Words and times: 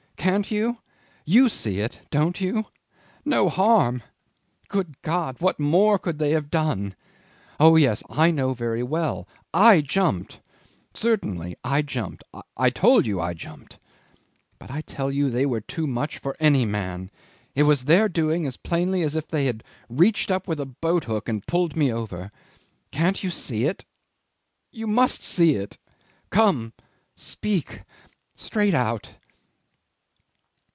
Can't 0.17 0.51
you? 0.51 0.77
You 1.25 1.49
see 1.49 1.79
it 1.79 2.01
don't 2.11 2.39
you? 2.39 2.65
No 3.25 3.49
harm! 3.49 4.03
Good 4.67 5.01
God! 5.01 5.37
What 5.39 5.59
more 5.59 5.97
could 5.97 6.19
they 6.19 6.29
have 6.29 6.51
done? 6.51 6.93
Oh 7.59 7.75
yes, 7.75 8.03
I 8.07 8.29
know 8.29 8.53
very 8.53 8.83
well 8.83 9.27
I 9.51 9.81
jumped. 9.81 10.39
Certainly. 10.93 11.57
I 11.63 11.81
jumped! 11.81 12.23
I 12.55 12.69
told 12.69 13.07
you 13.07 13.19
I 13.19 13.33
jumped; 13.33 13.79
but 14.59 14.69
I 14.69 14.81
tell 14.81 15.09
you 15.09 15.31
they 15.31 15.47
were 15.47 15.59
too 15.59 15.87
much 15.87 16.19
for 16.19 16.37
any 16.39 16.65
man. 16.67 17.09
It 17.55 17.63
was 17.63 17.85
their 17.85 18.07
doing 18.07 18.45
as 18.45 18.57
plainly 18.57 19.01
as 19.01 19.15
if 19.15 19.27
they 19.27 19.47
had 19.47 19.63
reached 19.89 20.29
up 20.29 20.47
with 20.47 20.59
a 20.59 20.67
boat 20.67 21.05
hook 21.05 21.29
and 21.29 21.47
pulled 21.47 21.75
me 21.75 21.91
over. 21.91 22.29
Can't 22.91 23.23
you 23.23 23.31
see 23.31 23.65
it? 23.65 23.85
You 24.71 24.85
must 24.85 25.23
see 25.23 25.55
it. 25.55 25.79
Come. 26.29 26.73
Speak 27.15 27.81
straight 28.35 28.75
out." 28.75 29.13